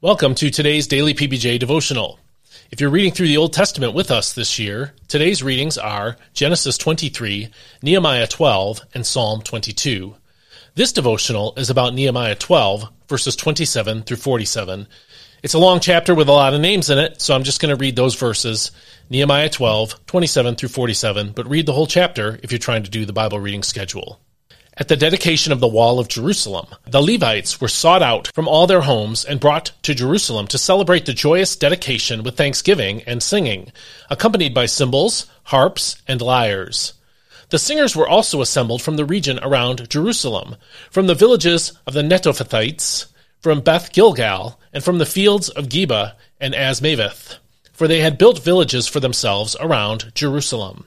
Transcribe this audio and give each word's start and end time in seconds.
Welcome 0.00 0.36
to 0.36 0.48
today's 0.48 0.86
daily 0.86 1.12
PBJ 1.12 1.58
devotional. 1.58 2.20
If 2.70 2.80
you're 2.80 2.88
reading 2.88 3.10
through 3.10 3.26
the 3.26 3.36
Old 3.36 3.52
Testament 3.52 3.94
with 3.94 4.12
us 4.12 4.32
this 4.32 4.56
year, 4.56 4.94
today's 5.08 5.42
readings 5.42 5.76
are 5.76 6.16
Genesis 6.34 6.78
23, 6.78 7.48
Nehemiah 7.82 8.28
12, 8.28 8.80
and 8.94 9.04
Psalm 9.04 9.42
22. 9.42 10.14
This 10.76 10.92
devotional 10.92 11.52
is 11.56 11.68
about 11.68 11.94
Nehemiah 11.94 12.36
12, 12.36 12.88
verses 13.08 13.34
27 13.34 14.04
through 14.04 14.18
47. 14.18 14.86
It's 15.42 15.54
a 15.54 15.58
long 15.58 15.80
chapter 15.80 16.14
with 16.14 16.28
a 16.28 16.32
lot 16.32 16.54
of 16.54 16.60
names 16.60 16.90
in 16.90 16.98
it, 16.98 17.20
so 17.20 17.34
I'm 17.34 17.42
just 17.42 17.60
going 17.60 17.76
to 17.76 17.80
read 17.80 17.96
those 17.96 18.14
verses, 18.14 18.70
Nehemiah 19.10 19.48
12, 19.50 20.06
27 20.06 20.54
through 20.54 20.68
47, 20.68 21.32
but 21.32 21.48
read 21.48 21.66
the 21.66 21.72
whole 21.72 21.88
chapter 21.88 22.38
if 22.44 22.52
you're 22.52 22.60
trying 22.60 22.84
to 22.84 22.90
do 22.90 23.04
the 23.04 23.12
Bible 23.12 23.40
reading 23.40 23.64
schedule. 23.64 24.20
At 24.80 24.86
the 24.86 24.96
dedication 24.96 25.52
of 25.52 25.58
the 25.58 25.66
wall 25.66 25.98
of 25.98 26.06
Jerusalem, 26.06 26.66
the 26.86 27.02
Levites 27.02 27.60
were 27.60 27.66
sought 27.66 28.00
out 28.00 28.30
from 28.32 28.46
all 28.46 28.68
their 28.68 28.82
homes 28.82 29.24
and 29.24 29.40
brought 29.40 29.72
to 29.82 29.92
Jerusalem 29.92 30.46
to 30.46 30.56
celebrate 30.56 31.04
the 31.04 31.12
joyous 31.12 31.56
dedication 31.56 32.22
with 32.22 32.36
thanksgiving 32.36 33.02
and 33.02 33.20
singing, 33.20 33.72
accompanied 34.08 34.54
by 34.54 34.66
cymbals, 34.66 35.26
harps, 35.44 36.00
and 36.06 36.22
lyres. 36.22 36.92
The 37.50 37.58
singers 37.58 37.96
were 37.96 38.08
also 38.08 38.40
assembled 38.40 38.80
from 38.80 38.94
the 38.94 39.04
region 39.04 39.40
around 39.42 39.90
Jerusalem, 39.90 40.54
from 40.92 41.08
the 41.08 41.14
villages 41.16 41.72
of 41.84 41.94
the 41.94 42.02
Netophathites, 42.02 43.06
from 43.40 43.62
Beth 43.62 43.92
Gilgal, 43.92 44.60
and 44.72 44.84
from 44.84 44.98
the 44.98 45.06
fields 45.06 45.48
of 45.48 45.68
Geba 45.68 46.12
and 46.40 46.54
Azmaveth, 46.54 47.38
for 47.72 47.88
they 47.88 47.98
had 47.98 48.16
built 48.16 48.44
villages 48.44 48.86
for 48.86 49.00
themselves 49.00 49.56
around 49.58 50.12
Jerusalem. 50.14 50.84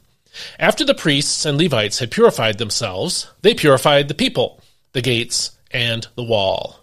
After 0.60 0.86
the 0.86 0.94
priests 0.94 1.46
and 1.46 1.58
Levites 1.58 2.00
had 2.00 2.12
purified 2.12 2.58
themselves, 2.58 3.28
they 3.42 3.54
purified 3.54 4.08
the 4.08 4.14
people, 4.14 4.62
the 4.94 5.02
gates, 5.02 5.52
and 5.72 6.08
the 6.16 6.24
wall. 6.24 6.80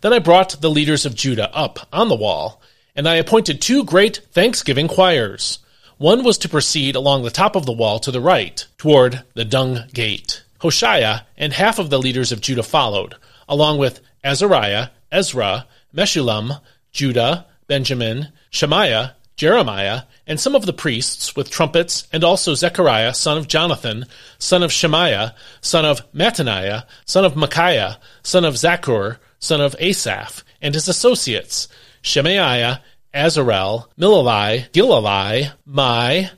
Then 0.00 0.12
I 0.12 0.18
brought 0.18 0.60
the 0.60 0.70
leaders 0.70 1.06
of 1.06 1.14
Judah 1.14 1.54
up 1.54 1.86
on 1.92 2.08
the 2.08 2.16
wall, 2.16 2.60
and 2.94 3.08
I 3.08 3.16
appointed 3.16 3.60
two 3.60 3.84
great 3.84 4.20
thanksgiving 4.32 4.88
choirs. 4.88 5.58
One 5.98 6.24
was 6.24 6.38
to 6.38 6.48
proceed 6.48 6.96
along 6.96 7.22
the 7.22 7.30
top 7.30 7.54
of 7.54 7.66
the 7.66 7.72
wall 7.72 7.98
to 8.00 8.10
the 8.10 8.20
right, 8.20 8.66
toward 8.78 9.22
the 9.34 9.44
dung 9.44 9.84
gate. 9.92 10.42
Hoshea 10.58 11.22
and 11.36 11.52
half 11.52 11.78
of 11.78 11.90
the 11.90 11.98
leaders 11.98 12.32
of 12.32 12.40
Judah 12.40 12.62
followed, 12.62 13.14
along 13.48 13.78
with 13.78 14.00
Azariah, 14.24 14.88
Ezra, 15.10 15.66
Meshullam, 15.94 16.60
Judah, 16.92 17.46
Benjamin, 17.66 18.28
Shemaiah, 18.50 19.14
Jeremiah, 19.42 20.02
and 20.24 20.38
some 20.38 20.54
of 20.54 20.66
the 20.66 20.72
priests 20.72 21.34
with 21.34 21.50
trumpets, 21.50 22.06
and 22.12 22.22
also 22.22 22.54
Zechariah, 22.54 23.12
son 23.12 23.36
of 23.38 23.48
Jonathan, 23.48 24.06
son 24.38 24.62
of 24.62 24.70
Shemaiah, 24.70 25.34
son 25.60 25.84
of 25.84 26.00
Mattaniah, 26.12 26.84
son 27.06 27.24
of 27.24 27.34
Micaiah, 27.34 27.98
son 28.22 28.44
of 28.44 28.54
Zaccur, 28.54 29.18
son 29.40 29.60
of 29.60 29.74
Asaph, 29.80 30.44
and 30.60 30.74
his 30.74 30.86
associates, 30.86 31.66
Shemaiah, 32.02 32.82
Azarel, 33.12 33.88
Milalai, 33.98 34.70
Gilalai, 34.70 35.50
Maai, 35.68 36.30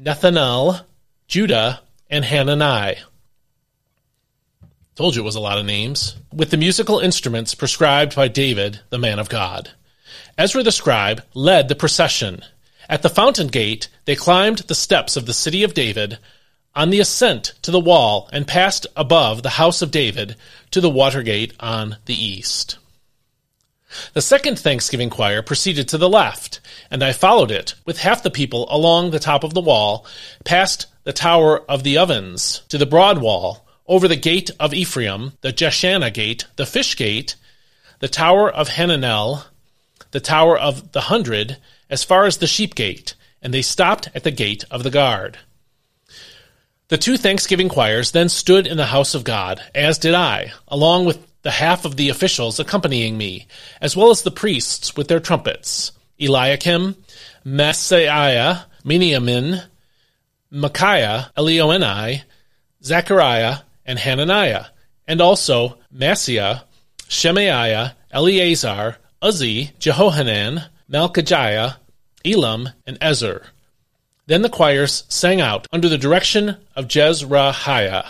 Nethanel, 0.00 0.84
Judah, 1.26 1.80
and 2.08 2.24
Hanani. 2.24 2.98
Told 4.94 5.16
you 5.16 5.22
it 5.22 5.24
was 5.24 5.34
a 5.34 5.40
lot 5.40 5.58
of 5.58 5.66
names. 5.66 6.14
With 6.32 6.52
the 6.52 6.56
musical 6.56 7.00
instruments 7.00 7.56
prescribed 7.56 8.14
by 8.14 8.28
David, 8.28 8.78
the 8.90 8.98
man 8.98 9.18
of 9.18 9.28
God. 9.28 9.72
Ezra 10.36 10.62
the 10.62 10.72
scribe 10.72 11.22
led 11.34 11.68
the 11.68 11.76
procession. 11.76 12.42
At 12.88 13.02
the 13.02 13.08
fountain 13.08 13.46
gate, 13.46 13.88
they 14.04 14.16
climbed 14.16 14.58
the 14.58 14.74
steps 14.74 15.16
of 15.16 15.26
the 15.26 15.32
city 15.32 15.62
of 15.62 15.74
David 15.74 16.18
on 16.74 16.90
the 16.90 17.00
ascent 17.00 17.52
to 17.62 17.70
the 17.70 17.80
wall 17.80 18.28
and 18.32 18.46
passed 18.46 18.86
above 18.96 19.42
the 19.42 19.50
house 19.50 19.80
of 19.80 19.92
David 19.92 20.36
to 20.72 20.80
the 20.80 20.90
water 20.90 21.22
gate 21.22 21.52
on 21.60 21.96
the 22.06 22.14
east. 22.14 22.78
The 24.12 24.22
second 24.22 24.58
Thanksgiving 24.58 25.08
choir 25.08 25.40
proceeded 25.40 25.86
to 25.88 25.98
the 25.98 26.08
left, 26.08 26.58
and 26.90 27.02
I 27.02 27.12
followed 27.12 27.52
it 27.52 27.74
with 27.84 27.98
half 27.98 28.24
the 28.24 28.30
people 28.30 28.66
along 28.74 29.10
the 29.10 29.20
top 29.20 29.44
of 29.44 29.54
the 29.54 29.60
wall, 29.60 30.04
past 30.44 30.86
the 31.04 31.12
tower 31.12 31.60
of 31.70 31.84
the 31.84 31.96
ovens 31.96 32.62
to 32.70 32.78
the 32.78 32.86
broad 32.86 33.18
wall, 33.18 33.64
over 33.86 34.08
the 34.08 34.16
gate 34.16 34.50
of 34.58 34.74
Ephraim, 34.74 35.34
the 35.42 35.52
Jeshanah 35.52 36.12
gate, 36.12 36.46
the 36.56 36.66
fish 36.66 36.96
gate, 36.96 37.36
the 38.00 38.08
tower 38.08 38.50
of 38.50 38.70
Hananel, 38.70 39.44
the 40.14 40.20
Tower 40.20 40.56
of 40.56 40.92
the 40.92 41.00
Hundred 41.00 41.56
as 41.90 42.04
far 42.04 42.24
as 42.24 42.36
the 42.36 42.46
Sheep 42.46 42.76
Gate, 42.76 43.16
and 43.42 43.52
they 43.52 43.62
stopped 43.62 44.08
at 44.14 44.22
the 44.22 44.30
gate 44.30 44.64
of 44.70 44.84
the 44.84 44.90
guard. 44.90 45.38
The 46.86 46.96
two 46.96 47.16
thanksgiving 47.16 47.68
choirs 47.68 48.12
then 48.12 48.28
stood 48.28 48.68
in 48.68 48.76
the 48.76 48.86
house 48.86 49.16
of 49.16 49.24
God, 49.24 49.60
as 49.74 49.98
did 49.98 50.14
I, 50.14 50.52
along 50.68 51.04
with 51.04 51.18
the 51.42 51.50
half 51.50 51.84
of 51.84 51.96
the 51.96 52.10
officials 52.10 52.60
accompanying 52.60 53.18
me, 53.18 53.48
as 53.80 53.96
well 53.96 54.10
as 54.10 54.22
the 54.22 54.30
priests 54.30 54.96
with 54.96 55.08
their 55.08 55.18
trumpets 55.18 55.90
Eliakim, 56.20 56.94
Maaseiah, 57.44 58.66
Miniamin, 58.84 59.64
Micaiah, 60.52 61.32
Elioenai, 61.36 62.22
Zechariah, 62.84 63.58
and 63.84 63.98
Hananiah, 63.98 64.66
and 65.08 65.20
also 65.20 65.76
Maaseiah, 65.92 66.62
Shemaiah, 67.08 67.96
Eleazar, 68.12 68.98
Uzzi, 69.24 69.70
Jehohanan, 69.78 70.66
Malchijah, 70.86 71.76
Elam, 72.26 72.68
and 72.86 72.98
Ezer. 73.00 73.46
Then 74.26 74.42
the 74.42 74.50
choirs 74.50 75.04
sang 75.08 75.40
out 75.40 75.66
under 75.72 75.88
the 75.88 75.96
direction 75.96 76.58
of 76.76 76.88
Jezrahiah. 76.88 78.06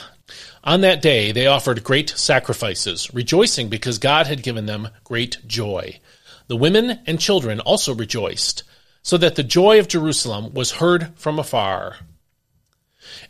On 0.64 0.80
that 0.80 1.00
day 1.00 1.30
they 1.30 1.46
offered 1.46 1.84
great 1.84 2.10
sacrifices, 2.10 3.14
rejoicing 3.14 3.68
because 3.68 3.98
God 3.98 4.26
had 4.26 4.42
given 4.42 4.66
them 4.66 4.88
great 5.04 5.38
joy. 5.46 6.00
The 6.48 6.56
women 6.56 6.98
and 7.06 7.20
children 7.20 7.60
also 7.60 7.94
rejoiced, 7.94 8.64
so 9.02 9.16
that 9.18 9.36
the 9.36 9.44
joy 9.44 9.78
of 9.78 9.86
Jerusalem 9.86 10.52
was 10.52 10.72
heard 10.72 11.12
from 11.14 11.38
afar. 11.38 11.98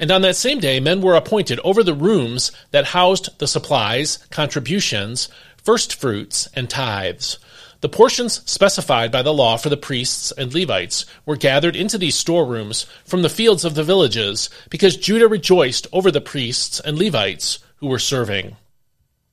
And 0.00 0.10
on 0.10 0.22
that 0.22 0.36
same 0.36 0.58
day 0.58 0.80
men 0.80 1.02
were 1.02 1.16
appointed 1.16 1.60
over 1.60 1.82
the 1.82 1.92
rooms 1.92 2.50
that 2.70 2.86
housed 2.86 3.38
the 3.38 3.46
supplies, 3.46 4.24
contributions, 4.30 5.28
first 5.62 5.94
fruits, 5.94 6.48
and 6.54 6.70
tithes. 6.70 7.38
The 7.84 7.90
portions 7.90 8.40
specified 8.50 9.12
by 9.12 9.20
the 9.20 9.34
law 9.34 9.58
for 9.58 9.68
the 9.68 9.76
priests 9.76 10.32
and 10.38 10.54
Levites 10.54 11.04
were 11.26 11.36
gathered 11.36 11.76
into 11.76 11.98
these 11.98 12.14
storerooms 12.14 12.86
from 13.04 13.20
the 13.20 13.28
fields 13.28 13.62
of 13.62 13.74
the 13.74 13.84
villages, 13.84 14.48
because 14.70 14.96
Judah 14.96 15.28
rejoiced 15.28 15.86
over 15.92 16.10
the 16.10 16.22
priests 16.22 16.80
and 16.80 16.98
Levites 16.98 17.58
who 17.76 17.88
were 17.88 17.98
serving. 17.98 18.56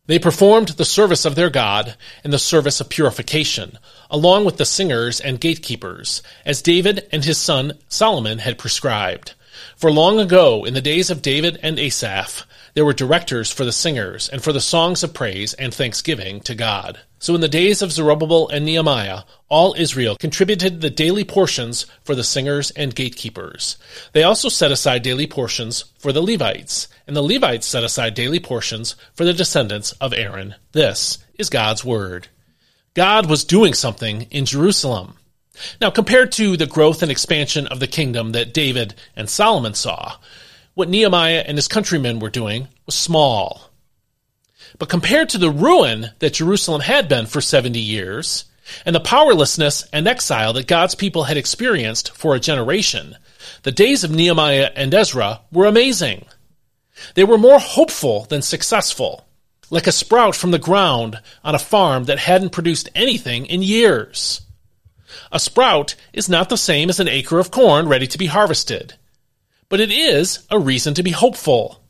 They 0.07 0.19
performed 0.19 0.67
the 0.67 0.83
service 0.83 1.23
of 1.23 1.35
their 1.35 1.49
God 1.49 1.95
and 2.25 2.33
the 2.33 2.37
service 2.37 2.81
of 2.81 2.89
purification, 2.89 3.79
along 4.09 4.43
with 4.43 4.57
the 4.57 4.65
singers 4.65 5.21
and 5.21 5.39
gatekeepers, 5.39 6.21
as 6.45 6.61
David 6.61 7.07
and 7.09 7.23
his 7.23 7.37
son 7.37 7.77
Solomon 7.87 8.39
had 8.39 8.57
prescribed. 8.57 9.33
For 9.75 9.91
long 9.91 10.19
ago, 10.19 10.63
in 10.65 10.73
the 10.73 10.81
days 10.81 11.09
of 11.09 11.21
David 11.21 11.59
and 11.61 11.79
Asaph, 11.79 12.45
there 12.73 12.85
were 12.85 12.93
directors 12.93 13.51
for 13.51 13.65
the 13.65 13.71
singers 13.71 14.29
and 14.29 14.41
for 14.41 14.53
the 14.53 14.61
songs 14.61 15.03
of 15.03 15.13
praise 15.13 15.53
and 15.53 15.73
thanksgiving 15.73 16.39
to 16.41 16.55
God. 16.55 16.99
So 17.19 17.35
in 17.35 17.41
the 17.41 17.47
days 17.47 17.81
of 17.81 17.91
Zerubbabel 17.91 18.49
and 18.49 18.65
Nehemiah, 18.65 19.23
all 19.47 19.75
Israel 19.77 20.15
contributed 20.15 20.81
the 20.81 20.89
daily 20.89 21.23
portions 21.23 21.85
for 22.03 22.15
the 22.15 22.23
singers 22.23 22.71
and 22.71 22.95
gatekeepers. 22.95 23.77
They 24.13 24.23
also 24.23 24.49
set 24.49 24.71
aside 24.71 25.03
daily 25.03 25.27
portions 25.27 25.85
for 25.99 26.11
the 26.11 26.21
Levites, 26.21 26.87
and 27.05 27.15
the 27.15 27.21
Levites 27.21 27.67
set 27.67 27.83
aside 27.83 28.15
daily 28.15 28.39
portions 28.39 28.95
for 29.13 29.23
the 29.23 29.33
descendants 29.33 29.91
of 29.93 30.13
Aaron. 30.13 30.55
This 30.71 31.19
is 31.37 31.49
God's 31.49 31.85
word. 31.85 32.29
God 32.93 33.29
was 33.29 33.45
doing 33.45 33.73
something 33.73 34.23
in 34.31 34.45
Jerusalem. 34.45 35.17
Now, 35.79 35.89
compared 35.89 36.31
to 36.33 36.55
the 36.55 36.65
growth 36.65 37.01
and 37.01 37.11
expansion 37.11 37.67
of 37.67 37.79
the 37.79 37.87
kingdom 37.87 38.31
that 38.31 38.53
David 38.53 38.95
and 39.15 39.29
Solomon 39.29 39.73
saw, 39.73 40.15
what 40.73 40.89
Nehemiah 40.89 41.43
and 41.45 41.57
his 41.57 41.67
countrymen 41.67 42.19
were 42.19 42.29
doing 42.29 42.67
was 42.85 42.95
small. 42.95 43.69
But 44.79 44.89
compared 44.89 45.29
to 45.29 45.37
the 45.37 45.51
ruin 45.51 46.11
that 46.19 46.33
Jerusalem 46.33 46.81
had 46.81 47.09
been 47.09 47.25
for 47.25 47.41
70 47.41 47.79
years, 47.79 48.45
and 48.85 48.95
the 48.95 49.01
powerlessness 49.01 49.83
and 49.91 50.07
exile 50.07 50.53
that 50.53 50.67
God's 50.67 50.95
people 50.95 51.23
had 51.25 51.37
experienced 51.37 52.15
for 52.15 52.35
a 52.35 52.39
generation, 52.39 53.17
the 53.63 53.71
days 53.71 54.03
of 54.03 54.11
Nehemiah 54.11 54.71
and 54.75 54.93
Ezra 54.93 55.41
were 55.51 55.65
amazing. 55.65 56.25
They 57.15 57.23
were 57.23 57.37
more 57.37 57.59
hopeful 57.59 58.25
than 58.25 58.41
successful, 58.41 59.27
like 59.69 59.87
a 59.87 59.91
sprout 59.91 60.35
from 60.35 60.51
the 60.51 60.59
ground 60.59 61.19
on 61.43 61.55
a 61.55 61.59
farm 61.59 62.05
that 62.05 62.19
hadn't 62.19 62.51
produced 62.51 62.89
anything 62.95 63.45
in 63.45 63.61
years. 63.61 64.41
A 65.31 65.39
sprout 65.39 65.95
is 66.13 66.29
not 66.29 66.49
the 66.49 66.57
same 66.57 66.89
as 66.89 66.99
an 66.99 67.07
acre 67.07 67.39
of 67.39 67.51
corn 67.51 67.87
ready 67.87 68.07
to 68.07 68.17
be 68.17 68.27
harvested 68.27 68.95
but 69.71 69.79
it 69.79 69.89
is 69.89 70.45
a 70.51 70.59
reason 70.59 70.93
to 70.93 71.01
be 71.01 71.11
hopeful. 71.11 71.81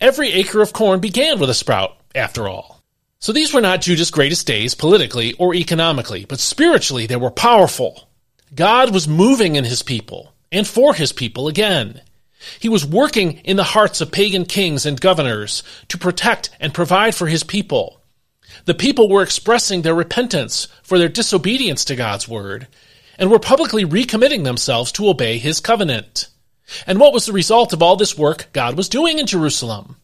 Every 0.00 0.32
acre 0.32 0.62
of 0.62 0.72
corn 0.72 0.98
began 0.98 1.38
with 1.38 1.50
a 1.50 1.54
sprout, 1.54 1.94
after 2.14 2.48
all. 2.48 2.82
So 3.18 3.32
these 3.32 3.52
were 3.52 3.60
not 3.60 3.82
Judah's 3.82 4.10
greatest 4.10 4.46
days 4.46 4.74
politically 4.74 5.34
or 5.34 5.54
economically, 5.54 6.24
but 6.24 6.40
spiritually 6.40 7.06
they 7.06 7.16
were 7.16 7.30
powerful. 7.30 8.08
God 8.54 8.94
was 8.94 9.06
moving 9.06 9.56
in 9.56 9.64
his 9.64 9.82
people 9.82 10.32
and 10.50 10.66
for 10.66 10.94
his 10.94 11.12
people 11.12 11.48
again. 11.48 12.00
He 12.58 12.70
was 12.70 12.84
working 12.84 13.34
in 13.44 13.58
the 13.58 13.62
hearts 13.62 14.00
of 14.00 14.10
pagan 14.10 14.46
kings 14.46 14.86
and 14.86 14.98
governors 14.98 15.62
to 15.88 15.98
protect 15.98 16.48
and 16.60 16.72
provide 16.72 17.14
for 17.14 17.26
his 17.26 17.44
people. 17.44 18.00
The 18.64 18.74
people 18.74 19.08
were 19.08 19.22
expressing 19.22 19.82
their 19.82 19.94
repentance 19.94 20.68
for 20.82 20.98
their 20.98 21.08
disobedience 21.08 21.84
to 21.86 21.96
God's 21.96 22.28
word 22.28 22.68
and 23.18 23.30
were 23.30 23.38
publicly 23.38 23.84
recommitting 23.84 24.44
themselves 24.44 24.92
to 24.92 25.08
obey 25.08 25.38
his 25.38 25.60
covenant. 25.60 26.28
And 26.86 26.98
what 26.98 27.12
was 27.12 27.26
the 27.26 27.32
result 27.32 27.72
of 27.72 27.82
all 27.82 27.96
this 27.96 28.16
work 28.16 28.48
God 28.52 28.76
was 28.76 28.88
doing 28.88 29.18
in 29.18 29.26
Jerusalem? 29.26 29.96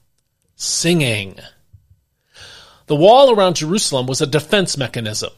Singing. 0.56 1.38
The 2.86 2.96
wall 2.96 3.30
around 3.30 3.56
Jerusalem 3.56 4.06
was 4.06 4.20
a 4.20 4.26
defense 4.26 4.76
mechanism. 4.76 5.30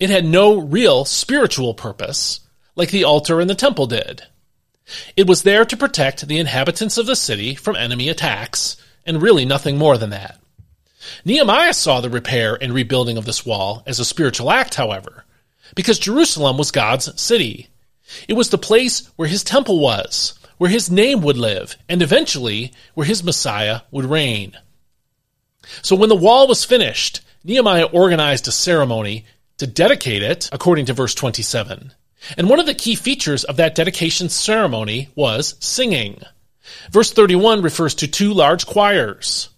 It 0.00 0.10
had 0.10 0.24
no 0.24 0.58
real 0.58 1.04
spiritual 1.04 1.74
purpose, 1.74 2.40
like 2.74 2.90
the 2.90 3.04
altar 3.04 3.40
in 3.40 3.48
the 3.48 3.54
temple 3.54 3.86
did. 3.86 4.22
It 5.16 5.26
was 5.26 5.42
there 5.42 5.64
to 5.64 5.76
protect 5.76 6.26
the 6.26 6.38
inhabitants 6.38 6.98
of 6.98 7.06
the 7.06 7.16
city 7.16 7.54
from 7.54 7.76
enemy 7.76 8.08
attacks, 8.08 8.76
and 9.06 9.22
really 9.22 9.44
nothing 9.44 9.78
more 9.78 9.98
than 9.98 10.10
that. 10.10 10.41
Nehemiah 11.24 11.74
saw 11.74 12.00
the 12.00 12.10
repair 12.10 12.56
and 12.60 12.72
rebuilding 12.72 13.16
of 13.16 13.24
this 13.24 13.44
wall 13.44 13.82
as 13.86 13.98
a 13.98 14.04
spiritual 14.04 14.50
act, 14.50 14.74
however, 14.74 15.24
because 15.74 15.98
Jerusalem 15.98 16.58
was 16.58 16.70
God's 16.70 17.20
city. 17.20 17.68
It 18.28 18.34
was 18.34 18.50
the 18.50 18.58
place 18.58 19.08
where 19.16 19.28
his 19.28 19.44
temple 19.44 19.80
was, 19.80 20.34
where 20.58 20.70
his 20.70 20.90
name 20.90 21.22
would 21.22 21.36
live, 21.36 21.76
and 21.88 22.02
eventually 22.02 22.72
where 22.94 23.06
his 23.06 23.24
Messiah 23.24 23.80
would 23.90 24.04
reign. 24.04 24.56
So 25.82 25.96
when 25.96 26.08
the 26.08 26.16
wall 26.16 26.46
was 26.46 26.64
finished, 26.64 27.20
Nehemiah 27.44 27.84
organized 27.84 28.46
a 28.48 28.52
ceremony 28.52 29.24
to 29.58 29.66
dedicate 29.66 30.22
it, 30.22 30.48
according 30.52 30.86
to 30.86 30.92
verse 30.92 31.14
27. 31.14 31.92
And 32.36 32.48
one 32.48 32.60
of 32.60 32.66
the 32.66 32.74
key 32.74 32.94
features 32.94 33.44
of 33.44 33.56
that 33.56 33.74
dedication 33.74 34.28
ceremony 34.28 35.08
was 35.14 35.56
singing. 35.60 36.22
Verse 36.90 37.12
31 37.12 37.62
refers 37.62 37.94
to 37.96 38.08
two 38.08 38.32
large 38.32 38.66
choirs 38.66 39.48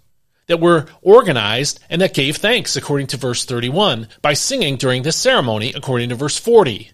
that 0.47 0.61
were 0.61 0.87
organized 1.03 1.81
and 1.89 2.01
that 2.01 2.15
gave 2.15 2.37
thanks, 2.37 2.77
according 2.77 3.07
to 3.09 3.17
verse 3.17 3.45
31, 3.45 4.09
by 4.23 4.35
singing 4.35 4.77
during 4.77 5.03
this 5.03 5.17
ceremony, 5.17 5.73
according 5.75 6.11
to 6.11 6.15
verse 6.15 6.39
40. 6.39 6.91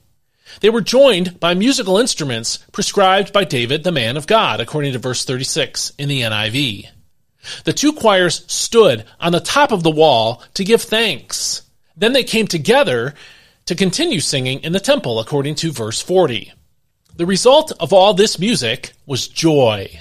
They 0.61 0.70
were 0.70 0.81
joined 0.81 1.38
by 1.38 1.55
musical 1.55 1.99
instruments 1.99 2.58
prescribed 2.73 3.32
by 3.32 3.44
David, 3.44 3.85
the 3.85 3.93
man 3.93 4.17
of 4.17 4.26
God, 4.26 4.61
according 4.61 4.93
to 4.93 4.99
verse 4.99 5.25
36 5.25 5.93
in 5.99 6.08
the 6.08 6.23
NIV. 6.23 6.88
The 7.64 7.73
two 7.73 7.93
choirs 7.93 8.44
stood 8.52 9.05
on 9.19 9.32
the 9.32 9.41
top 9.41 9.73
of 9.73 9.82
the 9.82 9.91
wall 9.91 10.43
to 10.55 10.64
give 10.64 10.82
thanks. 10.82 11.62
Then 11.96 12.12
they 12.12 12.25
came 12.25 12.46
together 12.46 13.14
to 13.67 13.75
continue 13.75 14.20
singing 14.20 14.61
in 14.61 14.73
the 14.73 14.81
temple, 14.81 15.20
according 15.20 15.55
to 15.56 15.73
verse 15.73 16.03
40. 16.03 16.53
The 17.17 17.26
result 17.26 17.73
of 17.81 17.93
all 17.93 18.14
this 18.14 18.38
music 18.38 18.93
was 19.06 19.29
joy. 19.29 20.00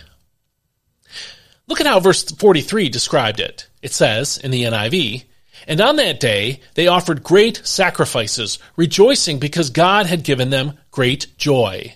Look 1.69 1.79
at 1.79 1.85
how 1.85 1.99
verse 1.99 2.23
43 2.23 2.89
described 2.89 3.39
it. 3.39 3.69
It 3.83 3.93
says 3.93 4.39
in 4.39 4.49
the 4.49 4.63
NIV, 4.63 5.25
And 5.67 5.79
on 5.79 5.97
that 5.97 6.19
day 6.19 6.61
they 6.73 6.87
offered 6.87 7.23
great 7.23 7.61
sacrifices, 7.63 8.57
rejoicing 8.75 9.37
because 9.37 9.69
God 9.69 10.07
had 10.07 10.23
given 10.23 10.49
them 10.49 10.79
great 10.89 11.27
joy. 11.37 11.95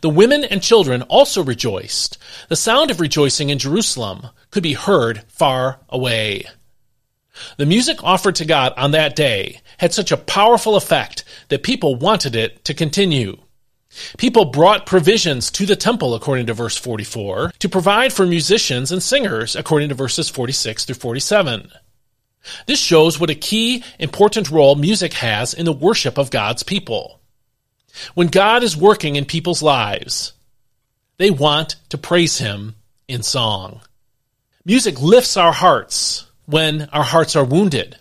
The 0.00 0.10
women 0.10 0.42
and 0.42 0.60
children 0.60 1.02
also 1.02 1.44
rejoiced. 1.44 2.18
The 2.48 2.56
sound 2.56 2.90
of 2.90 3.00
rejoicing 3.00 3.50
in 3.50 3.60
Jerusalem 3.60 4.26
could 4.50 4.64
be 4.64 4.74
heard 4.74 5.22
far 5.28 5.78
away. 5.88 6.46
The 7.58 7.66
music 7.66 8.02
offered 8.02 8.34
to 8.36 8.44
God 8.44 8.74
on 8.76 8.90
that 8.90 9.14
day 9.14 9.60
had 9.78 9.94
such 9.94 10.10
a 10.10 10.16
powerful 10.16 10.74
effect 10.74 11.22
that 11.48 11.62
people 11.62 11.94
wanted 11.94 12.34
it 12.34 12.64
to 12.64 12.74
continue. 12.74 13.38
People 14.16 14.46
brought 14.46 14.86
provisions 14.86 15.50
to 15.52 15.66
the 15.66 15.76
temple, 15.76 16.14
according 16.14 16.46
to 16.46 16.54
verse 16.54 16.76
44, 16.76 17.52
to 17.58 17.68
provide 17.68 18.12
for 18.12 18.26
musicians 18.26 18.90
and 18.90 19.02
singers, 19.02 19.54
according 19.54 19.90
to 19.90 19.94
verses 19.94 20.28
46 20.28 20.84
through 20.84 20.94
47. 20.94 21.70
This 22.66 22.80
shows 22.80 23.20
what 23.20 23.30
a 23.30 23.34
key, 23.34 23.84
important 23.98 24.50
role 24.50 24.74
music 24.74 25.12
has 25.14 25.54
in 25.54 25.64
the 25.64 25.72
worship 25.72 26.18
of 26.18 26.30
God's 26.30 26.62
people. 26.62 27.20
When 28.14 28.28
God 28.28 28.62
is 28.62 28.76
working 28.76 29.16
in 29.16 29.24
people's 29.24 29.62
lives, 29.62 30.32
they 31.18 31.30
want 31.30 31.76
to 31.90 31.98
praise 31.98 32.38
Him 32.38 32.74
in 33.06 33.22
song. 33.22 33.80
Music 34.64 35.00
lifts 35.00 35.36
our 35.36 35.52
hearts 35.52 36.26
when 36.46 36.88
our 36.92 37.02
hearts 37.02 37.36
are 37.36 37.44
wounded. 37.44 37.96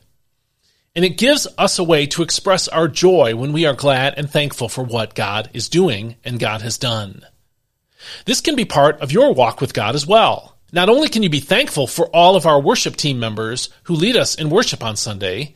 And 0.95 1.05
it 1.05 1.17
gives 1.17 1.47
us 1.57 1.79
a 1.79 1.83
way 1.83 2.05
to 2.07 2.21
express 2.21 2.67
our 2.67 2.87
joy 2.87 3.35
when 3.35 3.53
we 3.53 3.65
are 3.65 3.73
glad 3.73 4.15
and 4.17 4.29
thankful 4.29 4.67
for 4.67 4.83
what 4.83 5.15
God 5.15 5.49
is 5.53 5.69
doing 5.69 6.15
and 6.23 6.39
God 6.39 6.61
has 6.61 6.77
done. 6.77 7.25
This 8.25 8.41
can 8.41 8.55
be 8.55 8.65
part 8.65 8.99
of 8.99 9.11
your 9.11 9.33
walk 9.33 9.61
with 9.61 9.73
God 9.73 9.95
as 9.95 10.05
well. 10.05 10.57
Not 10.73 10.89
only 10.89 11.07
can 11.07 11.23
you 11.23 11.29
be 11.29 11.39
thankful 11.39 11.87
for 11.87 12.07
all 12.07 12.35
of 12.35 12.45
our 12.45 12.59
worship 12.59 12.95
team 12.95 13.19
members 13.19 13.69
who 13.83 13.93
lead 13.93 14.15
us 14.15 14.35
in 14.35 14.49
worship 14.49 14.83
on 14.83 14.95
Sunday, 14.95 15.55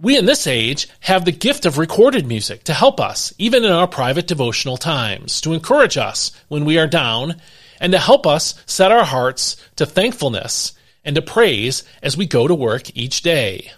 we 0.00 0.18
in 0.18 0.26
this 0.26 0.46
age 0.46 0.88
have 1.00 1.24
the 1.24 1.32
gift 1.32 1.64
of 1.64 1.78
recorded 1.78 2.26
music 2.26 2.64
to 2.64 2.74
help 2.74 3.00
us, 3.00 3.32
even 3.38 3.64
in 3.64 3.70
our 3.70 3.86
private 3.86 4.26
devotional 4.26 4.76
times, 4.76 5.40
to 5.42 5.52
encourage 5.52 5.96
us 5.96 6.32
when 6.48 6.64
we 6.64 6.78
are 6.78 6.86
down, 6.86 7.40
and 7.80 7.92
to 7.92 7.98
help 7.98 8.26
us 8.26 8.54
set 8.66 8.92
our 8.92 9.04
hearts 9.04 9.56
to 9.76 9.86
thankfulness 9.86 10.72
and 11.04 11.16
to 11.16 11.22
praise 11.22 11.84
as 12.02 12.16
we 12.16 12.26
go 12.26 12.48
to 12.48 12.54
work 12.54 12.96
each 12.96 13.22
day. 13.22 13.70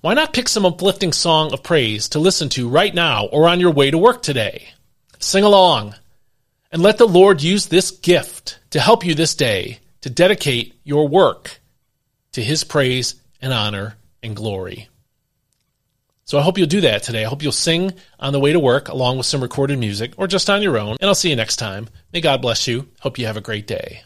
Why 0.00 0.14
not 0.14 0.32
pick 0.32 0.48
some 0.48 0.66
uplifting 0.66 1.12
song 1.12 1.52
of 1.52 1.62
praise 1.62 2.10
to 2.10 2.18
listen 2.18 2.48
to 2.50 2.68
right 2.68 2.94
now 2.94 3.26
or 3.26 3.48
on 3.48 3.60
your 3.60 3.72
way 3.72 3.90
to 3.90 3.98
work 3.98 4.22
today? 4.22 4.68
Sing 5.18 5.44
along 5.44 5.94
and 6.70 6.82
let 6.82 6.98
the 6.98 7.08
Lord 7.08 7.42
use 7.42 7.66
this 7.66 7.90
gift 7.90 8.58
to 8.70 8.80
help 8.80 9.04
you 9.04 9.14
this 9.14 9.34
day 9.34 9.80
to 10.02 10.10
dedicate 10.10 10.78
your 10.84 11.08
work 11.08 11.60
to 12.32 12.42
His 12.42 12.64
praise 12.64 13.14
and 13.40 13.52
honor 13.52 13.96
and 14.22 14.36
glory. 14.36 14.88
So 16.24 16.38
I 16.38 16.42
hope 16.42 16.58
you'll 16.58 16.66
do 16.66 16.80
that 16.82 17.02
today. 17.04 17.24
I 17.24 17.28
hope 17.28 17.42
you'll 17.42 17.52
sing 17.52 17.92
on 18.18 18.32
the 18.32 18.40
way 18.40 18.52
to 18.52 18.60
work 18.60 18.88
along 18.88 19.16
with 19.16 19.26
some 19.26 19.40
recorded 19.40 19.78
music 19.78 20.12
or 20.16 20.26
just 20.26 20.50
on 20.50 20.60
your 20.60 20.76
own. 20.76 20.96
And 21.00 21.08
I'll 21.08 21.14
see 21.14 21.30
you 21.30 21.36
next 21.36 21.56
time. 21.56 21.88
May 22.12 22.20
God 22.20 22.42
bless 22.42 22.66
you. 22.66 22.88
Hope 23.00 23.18
you 23.18 23.26
have 23.26 23.36
a 23.36 23.40
great 23.40 23.66
day. 23.66 24.02